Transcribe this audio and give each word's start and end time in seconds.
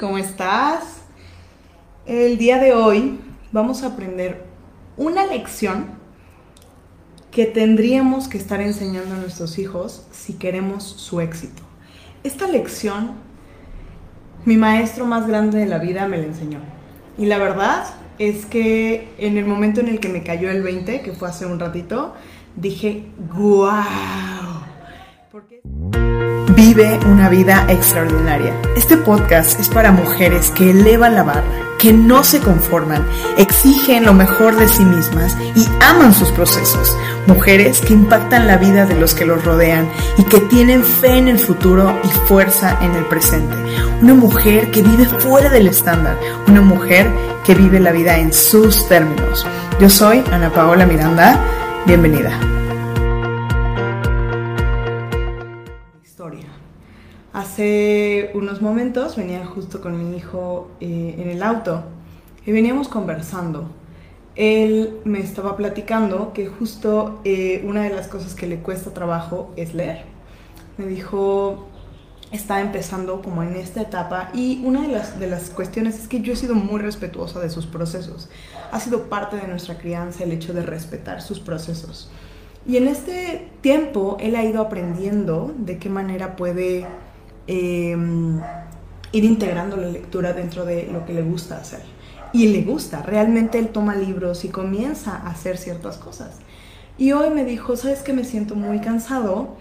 ¿cómo 0.00 0.16
estás? 0.16 1.02
El 2.06 2.38
día 2.38 2.58
de 2.58 2.72
hoy 2.72 3.20
vamos 3.52 3.82
a 3.82 3.88
aprender 3.88 4.44
una 4.96 5.26
lección 5.26 5.88
que 7.30 7.44
tendríamos 7.44 8.28
que 8.28 8.38
estar 8.38 8.62
enseñando 8.62 9.14
a 9.14 9.18
nuestros 9.18 9.58
hijos 9.58 10.06
si 10.12 10.34
queremos 10.34 10.82
su 10.82 11.20
éxito. 11.20 11.62
Esta 12.24 12.48
lección, 12.48 13.12
mi 14.46 14.56
maestro 14.56 15.04
más 15.04 15.26
grande 15.26 15.58
de 15.58 15.66
la 15.66 15.78
vida 15.78 16.08
me 16.08 16.16
la 16.16 16.24
enseñó. 16.24 16.60
Y 17.18 17.26
la 17.26 17.36
verdad 17.36 17.84
es 18.18 18.46
que 18.46 19.12
en 19.18 19.36
el 19.36 19.44
momento 19.44 19.80
en 19.80 19.88
el 19.88 20.00
que 20.00 20.08
me 20.08 20.22
cayó 20.22 20.50
el 20.50 20.62
20, 20.62 21.02
que 21.02 21.12
fue 21.12 21.28
hace 21.28 21.44
un 21.44 21.60
ratito, 21.60 22.14
dije, 22.56 23.04
¡guau! 23.30 24.62
Porque... 25.30 25.60
Vive 26.56 26.98
una 27.04 27.28
vida 27.28 27.66
extraordinaria. 27.68 28.58
Este 28.76 28.96
podcast 28.96 29.60
es 29.60 29.68
para 29.68 29.92
mujeres 29.92 30.50
que 30.50 30.70
elevan 30.70 31.14
la 31.14 31.22
barra, 31.22 31.44
que 31.78 31.92
no 31.92 32.24
se 32.24 32.40
conforman, 32.40 33.06
exigen 33.36 34.06
lo 34.06 34.14
mejor 34.14 34.56
de 34.56 34.66
sí 34.66 34.82
mismas 34.82 35.36
y 35.54 35.66
aman 35.82 36.14
sus 36.14 36.30
procesos. 36.30 36.96
Mujeres 37.26 37.82
que 37.82 37.92
impactan 37.92 38.46
la 38.46 38.56
vida 38.56 38.86
de 38.86 38.94
los 38.94 39.14
que 39.14 39.26
los 39.26 39.44
rodean 39.44 39.86
y 40.16 40.22
que 40.24 40.40
tienen 40.40 40.82
fe 40.82 41.18
en 41.18 41.28
el 41.28 41.38
futuro 41.38 42.00
y 42.02 42.08
fuerza 42.26 42.78
en 42.80 42.94
el 42.94 43.04
presente. 43.04 43.54
Una 44.00 44.14
mujer 44.14 44.70
que 44.70 44.82
vive 44.82 45.04
fuera 45.04 45.50
del 45.50 45.66
estándar. 45.66 46.18
Una 46.48 46.62
mujer 46.62 47.06
que 47.44 47.54
vive 47.54 47.80
la 47.80 47.92
vida 47.92 48.16
en 48.16 48.32
sus 48.32 48.88
términos. 48.88 49.46
Yo 49.78 49.90
soy 49.90 50.24
Ana 50.32 50.50
Paola 50.50 50.86
Miranda. 50.86 51.38
Bienvenida. 51.84 52.55
Hace 57.56 58.32
unos 58.34 58.60
momentos 58.60 59.16
venía 59.16 59.46
justo 59.46 59.80
con 59.80 59.96
mi 59.96 60.14
hijo 60.14 60.68
eh, 60.78 61.14
en 61.16 61.30
el 61.30 61.42
auto 61.42 61.84
y 62.44 62.52
veníamos 62.52 62.86
conversando. 62.86 63.70
Él 64.34 64.98
me 65.06 65.20
estaba 65.20 65.56
platicando 65.56 66.34
que 66.34 66.48
justo 66.48 67.22
eh, 67.24 67.64
una 67.66 67.84
de 67.84 67.88
las 67.94 68.08
cosas 68.08 68.34
que 68.34 68.46
le 68.46 68.58
cuesta 68.58 68.92
trabajo 68.92 69.54
es 69.56 69.72
leer. 69.72 70.04
Me 70.76 70.84
dijo, 70.84 71.66
está 72.30 72.60
empezando 72.60 73.22
como 73.22 73.42
en 73.42 73.56
esta 73.56 73.80
etapa 73.80 74.28
y 74.34 74.60
una 74.62 74.82
de 74.82 74.88
las, 74.88 75.18
de 75.18 75.26
las 75.26 75.48
cuestiones 75.48 75.98
es 75.98 76.08
que 76.08 76.20
yo 76.20 76.34
he 76.34 76.36
sido 76.36 76.54
muy 76.54 76.82
respetuosa 76.82 77.40
de 77.40 77.48
sus 77.48 77.64
procesos. 77.64 78.28
Ha 78.70 78.80
sido 78.80 79.04
parte 79.04 79.36
de 79.36 79.48
nuestra 79.48 79.78
crianza 79.78 80.24
el 80.24 80.32
hecho 80.32 80.52
de 80.52 80.60
respetar 80.60 81.22
sus 81.22 81.40
procesos. 81.40 82.10
Y 82.66 82.76
en 82.76 82.86
este 82.86 83.48
tiempo 83.62 84.18
él 84.20 84.36
ha 84.36 84.44
ido 84.44 84.60
aprendiendo 84.60 85.54
de 85.56 85.78
qué 85.78 85.88
manera 85.88 86.36
puede 86.36 86.86
Em, 87.46 88.40
ir 89.12 89.24
integrando 89.24 89.76
la 89.76 89.88
lectura 89.88 90.32
dentro 90.32 90.64
de 90.64 90.88
lo 90.92 91.06
que 91.06 91.14
le 91.14 91.22
gusta 91.22 91.56
hacer. 91.56 91.80
Y 92.32 92.48
le 92.48 92.62
gusta, 92.62 93.02
realmente 93.02 93.58
él 93.58 93.68
toma 93.68 93.94
libros 93.94 94.44
y 94.44 94.48
comienza 94.48 95.16
a 95.16 95.30
hacer 95.30 95.56
ciertas 95.56 95.96
cosas. 95.96 96.38
Y 96.98 97.12
hoy 97.12 97.30
me 97.30 97.44
dijo, 97.44 97.76
¿sabes 97.76 98.02
que 98.02 98.12
me 98.12 98.24
siento 98.24 98.56
muy 98.56 98.80
cansado? 98.80 99.56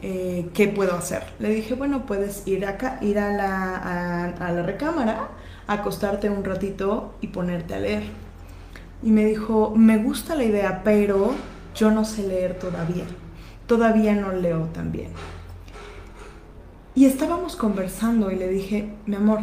Eh, 0.00 0.48
¿Qué 0.54 0.68
puedo 0.68 0.94
hacer? 0.94 1.24
Le 1.38 1.50
dije, 1.50 1.74
bueno, 1.74 2.06
puedes 2.06 2.46
ir 2.46 2.66
acá, 2.66 2.98
ir 3.00 3.18
a 3.18 3.32
la, 3.32 4.26
a 4.26 4.52
la 4.52 4.62
recámara, 4.62 5.28
acostarte 5.66 6.30
un 6.30 6.44
ratito 6.44 7.14
y 7.20 7.28
ponerte 7.28 7.74
a 7.74 7.80
leer. 7.80 8.04
Y 9.02 9.10
me 9.10 9.24
dijo, 9.24 9.72
me 9.76 9.98
gusta 9.98 10.34
la 10.34 10.44
idea, 10.44 10.82
pero 10.84 11.32
yo 11.74 11.90
no 11.90 12.04
sé 12.04 12.26
leer 12.26 12.58
todavía. 12.58 13.04
Todavía 13.66 14.14
no 14.14 14.32
leo 14.32 14.68
tan 14.72 14.92
bien. 14.92 15.10
Y 16.96 17.06
estábamos 17.06 17.56
conversando 17.56 18.30
y 18.30 18.36
le 18.36 18.48
dije, 18.48 18.94
mi 19.06 19.16
amor, 19.16 19.40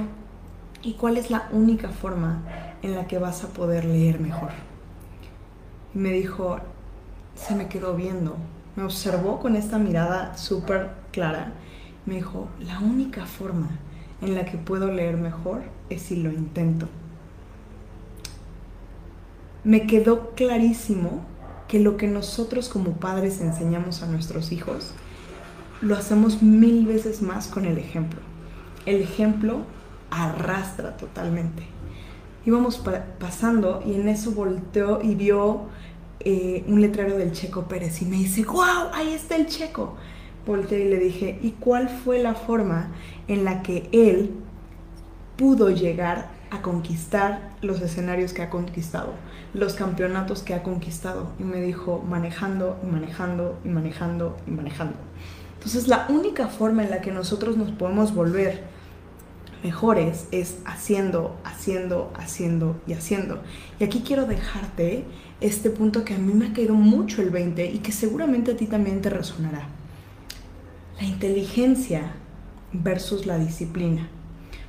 ¿y 0.82 0.94
cuál 0.94 1.18
es 1.18 1.30
la 1.30 1.50
única 1.52 1.90
forma 1.90 2.44
en 2.82 2.96
la 2.96 3.08
que 3.08 3.18
vas 3.18 3.44
a 3.44 3.50
poder 3.50 3.84
leer 3.84 4.22
mejor? 4.22 4.52
Y 5.94 5.98
me 5.98 6.14
dijo, 6.14 6.60
se 7.36 7.54
me 7.56 7.68
quedó 7.68 7.94
viendo, 7.94 8.38
me 8.78 8.84
observó 8.84 9.40
con 9.40 9.58
esta 9.58 9.80
mirada 9.80 10.38
súper 10.38 10.92
clara. 11.11 11.52
Me 12.06 12.16
dijo, 12.16 12.48
la 12.61 12.80
única 12.80 13.26
forma 13.26 13.67
en 14.22 14.34
la 14.34 14.45
que 14.45 14.58
puedo 14.58 14.90
leer 14.90 15.17
mejor 15.17 15.64
es 15.90 16.04
si 16.04 16.16
lo 16.16 16.32
intento. 16.32 16.88
Me 19.66 19.88
quedó 19.88 20.30
clarísimo 20.36 21.26
que 21.67 21.82
lo 21.82 21.98
que 21.98 22.08
nosotros 22.08 22.70
como 22.70 22.94
padres 22.94 23.42
enseñamos 23.42 24.04
a 24.04 24.08
nuestros 24.08 24.54
hijos 24.54 24.94
lo 25.81 25.95
hacemos 25.95 26.42
mil 26.43 26.86
veces 26.86 27.21
más 27.21 27.47
con 27.47 27.65
el 27.65 27.77
ejemplo. 27.77 28.19
El 28.86 29.02
ejemplo 29.02 29.61
arrastra 30.11 30.95
totalmente. 30.97 31.64
Íbamos 32.45 32.83
pasando 33.19 33.83
y 33.86 33.95
en 33.95 34.08
eso 34.08 34.31
volteó 34.31 35.02
y 35.02 35.15
vio 35.15 35.65
eh, 36.19 36.64
un 36.67 36.81
letrero 36.81 37.17
del 37.17 37.31
Checo 37.31 37.67
Pérez 37.67 38.02
y 38.02 38.05
me 38.05 38.17
dice, 38.17 38.43
wow, 38.43 38.89
ahí 38.93 39.14
está 39.14 39.36
el 39.36 39.47
Checo. 39.47 39.95
Volteé 40.45 40.86
y 40.86 40.89
le 40.89 40.99
dije, 40.99 41.39
¿y 41.42 41.52
cuál 41.52 41.89
fue 41.89 42.21
la 42.21 42.33
forma 42.33 42.92
en 43.27 43.43
la 43.43 43.61
que 43.61 43.89
él 43.92 44.31
pudo 45.37 45.69
llegar 45.69 46.30
a 46.49 46.61
conquistar 46.61 47.52
los 47.61 47.80
escenarios 47.81 48.33
que 48.33 48.42
ha 48.42 48.49
conquistado, 48.49 49.13
los 49.53 49.73
campeonatos 49.73 50.42
que 50.42 50.55
ha 50.55 50.63
conquistado? 50.63 51.31
Y 51.39 51.43
me 51.43 51.61
dijo, 51.61 52.03
manejando 52.08 52.80
y 52.83 52.87
manejando 52.87 53.59
y 53.63 53.69
manejando 53.69 54.37
y 54.48 54.52
manejando. 54.52 54.95
Entonces 55.61 55.88
la 55.88 56.08
única 56.10 56.48
forma 56.48 56.83
en 56.83 56.89
la 56.89 57.02
que 57.02 57.11
nosotros 57.11 57.55
nos 57.55 57.70
podemos 57.70 58.16
volver 58.16 58.64
mejores 59.64 60.26
es 60.32 60.58
haciendo, 60.66 61.38
haciendo, 61.44 62.11
haciendo 62.16 62.82
y 62.88 62.94
haciendo. 62.94 63.44
Y 63.80 63.83
aquí 63.83 64.02
quiero 64.04 64.26
dejarte 64.26 65.05
este 65.39 65.70
punto 65.70 66.04
que 66.04 66.16
a 66.16 66.17
mí 66.17 66.33
me 66.33 66.48
ha 66.48 66.54
caído 66.54 66.73
mucho 66.73 67.22
el 67.22 67.30
20 67.30 67.64
y 67.73 67.77
que 67.77 67.92
seguramente 67.92 68.54
a 68.54 68.58
ti 68.58 68.66
también 68.66 69.04
te 69.04 69.11
resonará. 69.11 69.67
La 70.99 71.05
inteligencia 71.05 72.14
versus 72.73 73.28
la 73.28 73.38
disciplina. 73.38 74.10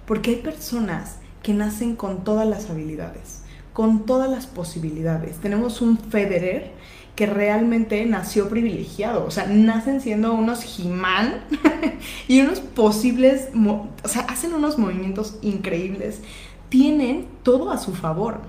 Porque 0.05 0.33
hay 0.33 0.37
personas 0.37 1.21
que 1.43 1.55
nacen 1.55 1.97
con 1.97 2.23
todas 2.23 2.47
las 2.47 2.69
habilidades, 2.69 3.45
con 3.73 4.05
todas 4.05 4.31
las 4.31 4.47
posibilidades. 4.47 5.37
Tenemos 5.37 5.81
un 5.81 5.97
Federer 5.97 6.73
que 7.15 7.27
realmente 7.27 8.05
nació 8.07 8.49
privilegiado. 8.49 9.25
O 9.27 9.31
sea, 9.31 9.47
nacen 9.47 10.01
siendo 10.01 10.33
unos 10.33 10.79
He-Man 10.79 11.45
y 12.29 12.41
unos 12.41 12.61
posibles, 12.61 13.49
o 13.55 14.09
sea, 14.09 14.23
hacen 14.23 14.55
unos 14.55 14.79
movimientos 14.79 15.37
increíbles. 15.43 16.21
Tienen 16.69 17.27
todo 17.43 17.71
a 17.71 17.79
su 17.79 17.95
favor, 17.95 18.41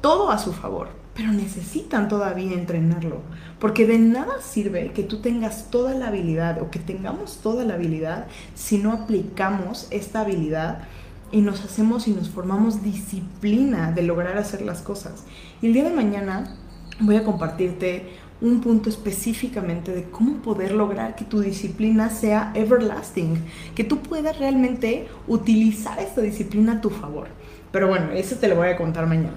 todo 0.00 0.30
a 0.30 0.38
su 0.38 0.52
favor, 0.52 0.88
pero 1.14 1.30
necesitan 1.32 2.08
todavía 2.08 2.54
entrenarlo. 2.54 3.20
Porque 3.60 3.86
de 3.86 3.98
nada 3.98 4.40
sirve 4.40 4.92
que 4.92 5.04
tú 5.04 5.20
tengas 5.20 5.70
toda 5.70 5.94
la 5.94 6.08
habilidad 6.08 6.60
o 6.60 6.70
que 6.70 6.78
tengamos 6.80 7.38
toda 7.38 7.64
la 7.64 7.74
habilidad 7.74 8.26
si 8.54 8.78
no 8.78 8.92
aplicamos 8.92 9.86
esta 9.90 10.20
habilidad 10.20 10.82
y 11.30 11.40
nos 11.40 11.64
hacemos 11.64 12.08
y 12.08 12.12
nos 12.12 12.30
formamos 12.30 12.82
disciplina 12.82 13.92
de 13.92 14.02
lograr 14.02 14.38
hacer 14.38 14.62
las 14.62 14.80
cosas. 14.80 15.24
Y 15.60 15.66
el 15.66 15.72
día 15.72 15.84
de 15.84 15.94
mañana 15.94 16.56
voy 17.00 17.16
a 17.16 17.24
compartirte 17.24 18.06
un 18.40 18.60
punto 18.60 18.88
específicamente 18.88 19.92
de 19.92 20.04
cómo 20.04 20.36
poder 20.36 20.72
lograr 20.72 21.16
que 21.16 21.24
tu 21.24 21.40
disciplina 21.40 22.08
sea 22.08 22.52
everlasting, 22.54 23.44
que 23.74 23.84
tú 23.84 23.98
puedas 24.00 24.38
realmente 24.38 25.08
utilizar 25.26 25.98
esta 25.98 26.20
disciplina 26.20 26.74
a 26.74 26.80
tu 26.80 26.90
favor. 26.90 27.28
Pero 27.72 27.88
bueno, 27.88 28.12
eso 28.12 28.36
te 28.36 28.48
lo 28.48 28.56
voy 28.56 28.68
a 28.68 28.76
contar 28.76 29.06
mañana. 29.06 29.36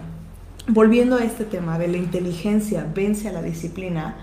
Volviendo 0.68 1.18
a 1.18 1.24
este 1.24 1.46
tema 1.46 1.80
de 1.80 1.88
la 1.88 1.98
inteligencia 1.98 2.88
vence 2.94 3.28
a 3.28 3.32
la 3.32 3.42
disciplina, 3.42 4.18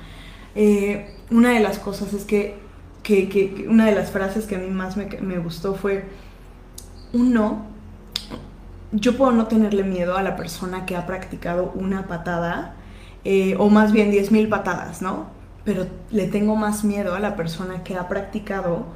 eh, 0.54 1.16
una 1.30 1.52
de 1.52 1.60
las 1.60 1.80
cosas 1.80 2.12
es 2.14 2.24
que, 2.24 2.56
que, 3.02 3.66
una 3.68 3.86
de 3.86 3.94
las 3.94 4.12
frases 4.12 4.46
que 4.46 4.56
a 4.56 4.58
mí 4.58 4.70
más 4.70 4.96
me, 4.96 5.06
me 5.20 5.38
gustó 5.38 5.74
fue, 5.74 6.04
uno, 7.12 7.66
yo 8.92 9.16
puedo 9.16 9.32
no 9.32 9.46
tenerle 9.48 9.82
miedo 9.82 10.16
a 10.16 10.22
la 10.22 10.36
persona 10.36 10.86
que 10.86 10.94
ha 10.94 11.04
practicado 11.04 11.72
una 11.74 12.06
patada 12.06 12.76
eh, 13.30 13.56
o 13.58 13.68
más 13.68 13.92
bien 13.92 14.10
10.000 14.10 14.48
patadas, 14.48 15.02
¿no? 15.02 15.26
Pero 15.62 15.86
le 16.10 16.28
tengo 16.28 16.56
más 16.56 16.82
miedo 16.82 17.14
a 17.14 17.20
la 17.20 17.36
persona 17.36 17.84
que 17.84 17.94
ha 17.94 18.08
practicado 18.08 18.86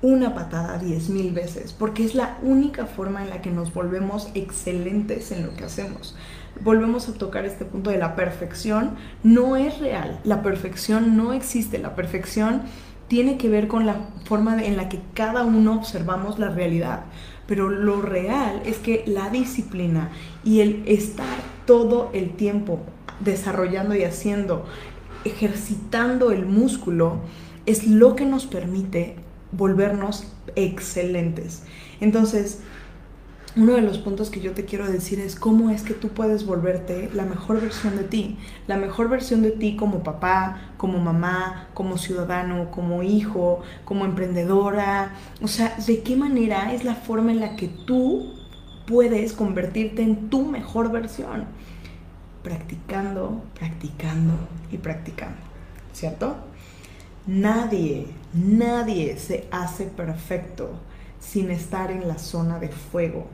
una 0.00 0.34
patada 0.34 0.80
10.000 0.80 1.34
veces, 1.34 1.74
porque 1.74 2.02
es 2.02 2.14
la 2.14 2.38
única 2.40 2.86
forma 2.86 3.22
en 3.22 3.28
la 3.28 3.42
que 3.42 3.50
nos 3.50 3.74
volvemos 3.74 4.30
excelentes 4.32 5.32
en 5.32 5.44
lo 5.44 5.54
que 5.54 5.64
hacemos. 5.64 6.16
Volvemos 6.62 7.10
a 7.10 7.12
tocar 7.12 7.44
este 7.44 7.66
punto 7.66 7.90
de 7.90 7.98
la 7.98 8.16
perfección, 8.16 8.92
no 9.22 9.54
es 9.54 9.78
real, 9.80 10.18
la 10.24 10.42
perfección 10.42 11.14
no 11.14 11.34
existe, 11.34 11.78
la 11.78 11.94
perfección 11.94 12.62
tiene 13.08 13.36
que 13.36 13.50
ver 13.50 13.68
con 13.68 13.84
la 13.84 13.96
forma 14.24 14.64
en 14.64 14.78
la 14.78 14.88
que 14.88 15.00
cada 15.12 15.44
uno 15.44 15.74
observamos 15.74 16.38
la 16.38 16.48
realidad. 16.48 17.04
Pero 17.46 17.68
lo 17.68 18.00
real 18.00 18.62
es 18.64 18.78
que 18.78 19.04
la 19.06 19.28
disciplina 19.28 20.08
y 20.42 20.60
el 20.60 20.84
estar 20.86 21.36
todo 21.66 22.08
el 22.14 22.30
tiempo 22.30 22.80
desarrollando 23.20 23.94
y 23.94 24.04
haciendo, 24.04 24.64
ejercitando 25.24 26.30
el 26.30 26.46
músculo, 26.46 27.20
es 27.66 27.86
lo 27.86 28.16
que 28.16 28.26
nos 28.26 28.46
permite 28.46 29.16
volvernos 29.52 30.26
excelentes. 30.56 31.62
Entonces, 32.00 32.60
uno 33.56 33.74
de 33.74 33.82
los 33.82 33.98
puntos 33.98 34.30
que 34.30 34.40
yo 34.40 34.52
te 34.52 34.64
quiero 34.64 34.90
decir 34.90 35.20
es 35.20 35.36
cómo 35.36 35.70
es 35.70 35.82
que 35.82 35.94
tú 35.94 36.08
puedes 36.08 36.44
volverte 36.44 37.08
la 37.14 37.24
mejor 37.24 37.60
versión 37.60 37.96
de 37.96 38.02
ti, 38.02 38.36
la 38.66 38.76
mejor 38.76 39.08
versión 39.08 39.42
de 39.42 39.52
ti 39.52 39.76
como 39.76 40.02
papá, 40.02 40.72
como 40.76 40.98
mamá, 40.98 41.68
como 41.72 41.96
ciudadano, 41.96 42.72
como 42.72 43.04
hijo, 43.04 43.62
como 43.84 44.06
emprendedora. 44.06 45.14
O 45.40 45.46
sea, 45.46 45.76
¿de 45.86 46.02
qué 46.02 46.16
manera 46.16 46.74
es 46.74 46.84
la 46.84 46.96
forma 46.96 47.30
en 47.30 47.38
la 47.38 47.54
que 47.54 47.68
tú 47.68 48.34
puedes 48.88 49.32
convertirte 49.32 50.02
en 50.02 50.30
tu 50.30 50.44
mejor 50.46 50.90
versión? 50.90 51.44
Practicando, 52.44 53.42
practicando 53.58 54.34
y 54.70 54.78
practicando, 54.78 55.38
¿cierto? 55.92 56.36
Nadie, 57.26 58.06
nadie 58.32 59.16
se 59.18 59.48
hace 59.50 59.86
perfecto 59.86 60.70
sin 61.18 61.50
estar 61.50 61.90
en 61.90 62.06
la 62.06 62.18
zona 62.18 62.58
de 62.60 62.68
fuego. 62.68 63.26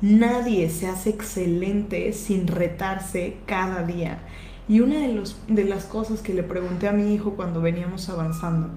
Nadie 0.00 0.70
se 0.70 0.86
hace 0.86 1.10
excelente 1.10 2.12
sin 2.12 2.46
retarse 2.46 3.38
cada 3.46 3.82
día. 3.82 4.20
Y 4.68 4.80
una 4.80 5.00
de, 5.00 5.14
los, 5.14 5.40
de 5.48 5.64
las 5.64 5.86
cosas 5.86 6.20
que 6.20 6.34
le 6.34 6.42
pregunté 6.42 6.88
a 6.88 6.92
mi 6.92 7.14
hijo 7.14 7.32
cuando 7.32 7.60
veníamos 7.62 8.08
avanzando, 8.10 8.68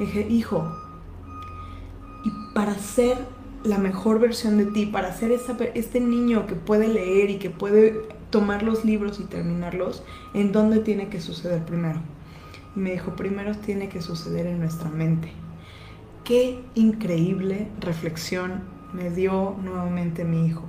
dije, 0.00 0.26
hijo, 0.28 0.66
y 2.24 2.54
para 2.54 2.74
ser 2.74 3.18
la 3.62 3.78
mejor 3.78 4.20
versión 4.20 4.56
de 4.56 4.66
ti, 4.66 4.86
para 4.86 5.14
ser 5.14 5.32
este 5.74 6.00
niño 6.00 6.46
que 6.46 6.54
puede 6.54 6.88
leer 6.88 7.30
y 7.30 7.36
que 7.36 7.50
puede 7.50 8.08
tomar 8.34 8.64
los 8.64 8.84
libros 8.84 9.20
y 9.20 9.26
terminarlos, 9.26 10.02
¿en 10.34 10.50
dónde 10.50 10.80
tiene 10.80 11.06
que 11.06 11.20
suceder 11.20 11.62
primero? 11.62 12.00
Y 12.74 12.80
me 12.80 12.90
dijo, 12.90 13.14
primero 13.14 13.56
tiene 13.56 13.88
que 13.88 14.02
suceder 14.02 14.48
en 14.48 14.58
nuestra 14.58 14.90
mente. 14.90 15.30
Qué 16.24 16.60
increíble 16.74 17.68
reflexión 17.78 18.64
me 18.92 19.08
dio 19.10 19.54
nuevamente 19.62 20.24
mi 20.24 20.48
hijo. 20.48 20.64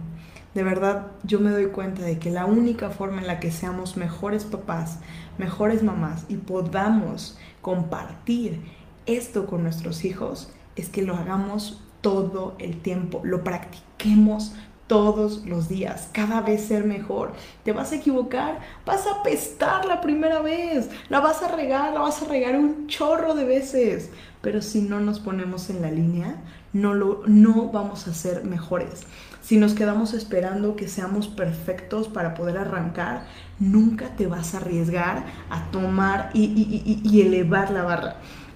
De 0.53 0.61
verdad, 0.61 1.07
yo 1.23 1.39
me 1.39 1.49
doy 1.49 1.65
cuenta 1.69 2.03
de 2.03 2.19
que 2.19 2.29
la 2.29 2.45
única 2.45 2.91
forma 2.91 3.19
en 3.19 3.25
la 3.25 3.39
que 3.39 3.49
seamos 3.49 3.97
mejores 3.97 4.43
papás, 4.43 4.99
mejores 5.39 5.81
mamás 5.81 6.25
y 6.29 6.35
podamos 6.37 7.35
compartir 7.63 8.61
esto 9.07 9.47
con 9.47 9.63
nuestros 9.63 10.05
hijos 10.05 10.53
es 10.75 10.89
que 10.89 11.01
lo 11.01 11.15
hagamos 11.15 11.81
todo 12.01 12.53
el 12.59 12.79
tiempo, 12.79 13.21
lo 13.23 13.43
practiquemos 13.43 14.53
todos 14.87 15.45
los 15.45 15.67
días, 15.67 16.09
cada 16.11 16.41
vez 16.41 16.65
ser 16.65 16.83
mejor. 16.83 17.33
Te 17.63 17.71
vas 17.71 17.91
a 17.91 17.95
equivocar, 17.95 18.59
vas 18.85 19.05
a 19.07 19.23
pestar 19.23 19.85
la 19.85 20.01
primera 20.01 20.41
vez, 20.41 20.89
la 21.09 21.19
vas 21.19 21.41
a 21.41 21.55
regar, 21.55 21.93
la 21.93 22.01
vas 22.01 22.21
a 22.21 22.27
regar 22.27 22.55
un 22.55 22.87
chorro 22.87 23.33
de 23.33 23.45
veces, 23.45 24.11
pero 24.41 24.61
si 24.61 24.81
no 24.81 24.99
nos 24.99 25.19
ponemos 25.19 25.69
en 25.69 25.81
la 25.81 25.91
línea, 25.91 26.35
no, 26.73 26.93
lo, 26.93 27.23
no 27.25 27.71
vamos 27.71 28.07
a 28.07 28.13
ser 28.13 28.43
mejores. 28.43 29.03
Si 29.41 29.57
nos 29.57 29.73
quedamos 29.73 30.13
esperando 30.13 30.75
que 30.75 30.87
seamos 30.87 31.27
perfectos 31.27 32.07
para 32.07 32.33
poder 32.33 32.57
arrancar, 32.57 33.25
nunca 33.59 34.09
te 34.15 34.27
vas 34.27 34.53
a 34.53 34.57
arriesgar 34.57 35.23
a 35.49 35.69
tomar 35.71 36.31
y, 36.33 37.21
elevar 37.21 37.69
la 37.69 37.83
barra. 37.83 38.15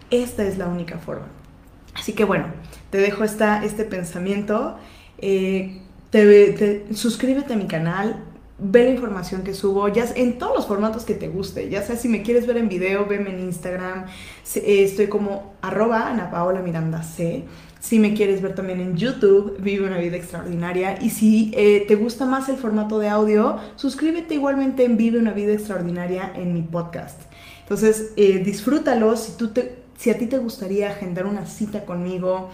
Esta 0.09 0.43
es 0.43 0.57
la 0.57 0.67
única 0.67 0.97
forma. 0.97 1.27
Así 1.93 2.13
que 2.13 2.23
bueno, 2.23 2.45
te 2.89 2.97
dejo 2.97 3.23
esta, 3.23 3.63
este 3.63 3.83
pensamiento. 3.83 4.77
Eh, 5.19 5.83
te, 6.09 6.87
suscríbete 6.93 7.53
a 7.53 7.57
mi 7.57 7.67
canal, 7.67 8.23
ve 8.57 8.83
la 8.83 8.89
información 8.89 9.43
que 9.43 9.53
subo, 9.53 9.87
ya 9.87 10.05
en 10.15 10.37
todos 10.37 10.55
los 10.55 10.67
formatos 10.67 11.05
que 11.05 11.13
te 11.13 11.27
guste, 11.27 11.69
ya 11.69 11.81
sea 11.81 11.95
si 11.95 12.09
me 12.09 12.23
quieres 12.23 12.45
ver 12.45 12.57
en 12.57 12.67
video, 12.69 13.05
veme 13.05 13.29
en 13.29 13.39
Instagram, 13.39 14.05
eh, 14.55 14.83
estoy 14.83 15.07
como 15.07 15.53
arroba 15.61 16.09
Ana 16.09 16.29
Paola 16.31 16.61
Miranda 16.61 17.03
C. 17.03 17.45
Si 17.79 17.97
me 17.97 18.13
quieres 18.13 18.41
ver 18.41 18.55
también 18.55 18.81
en 18.81 18.97
YouTube, 18.97 19.57
vive 19.61 19.87
una 19.87 19.97
vida 19.97 20.17
extraordinaria. 20.17 21.01
Y 21.01 21.11
si 21.11 21.51
eh, 21.55 21.85
te 21.87 21.95
gusta 21.95 22.25
más 22.25 22.49
el 22.49 22.57
formato 22.57 22.99
de 22.99 23.07
audio, 23.07 23.57
suscríbete 23.77 24.33
igualmente 24.33 24.83
en 24.83 24.97
Vive 24.97 25.17
una 25.17 25.31
vida 25.31 25.53
extraordinaria 25.53 26.33
en 26.35 26.53
mi 26.53 26.61
podcast. 26.61 27.21
Entonces, 27.61 28.11
eh, 28.17 28.39
disfrútalo. 28.39 29.15
Si, 29.15 29.37
tú 29.37 29.49
te, 29.49 29.77
si 29.97 30.09
a 30.09 30.17
ti 30.17 30.25
te 30.25 30.39
gustaría 30.39 30.89
agendar 30.89 31.25
una 31.25 31.45
cita 31.45 31.85
conmigo, 31.85 32.49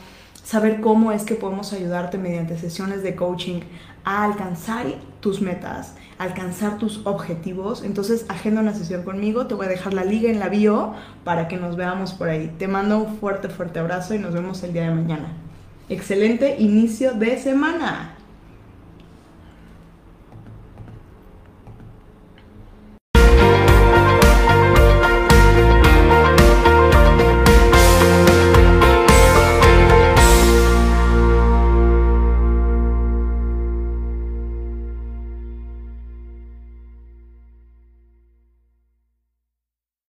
saber 0.45 0.79
cómo 0.79 1.11
es 1.11 1.23
que 1.23 1.35
podemos 1.35 1.73
ayudarte 1.73 2.17
mediante 2.19 2.57
sesiones 2.57 3.01
de 3.01 3.15
coaching 3.15 3.61
a 4.05 4.23
alcanzar 4.23 4.85
tus 5.19 5.41
metas, 5.41 5.95
alcanzar 6.19 6.77
tus 6.77 7.01
objetivos. 7.05 7.83
Entonces, 7.83 8.25
agenda 8.29 8.61
una 8.61 8.75
sesión 8.75 9.01
conmigo, 9.01 9.47
te 9.47 9.55
voy 9.55 9.65
a 9.65 9.69
dejar 9.69 9.95
la 9.95 10.05
liga 10.05 10.29
en 10.29 10.39
la 10.39 10.47
bio 10.47 10.93
para 11.23 11.47
que 11.47 11.57
nos 11.57 11.75
veamos 11.75 12.13
por 12.13 12.29
ahí. 12.29 12.53
Te 12.59 12.67
mando 12.67 12.99
un 12.99 13.17
fuerte, 13.17 13.49
fuerte 13.49 13.79
abrazo 13.79 14.13
y 14.13 14.19
nos 14.19 14.33
vemos 14.33 14.61
el 14.61 14.71
día 14.71 14.83
de 14.83 14.93
mañana. 14.93 15.33
Excelente 15.89 16.57
inicio 16.59 17.13
de 17.13 17.39
semana. 17.39 18.14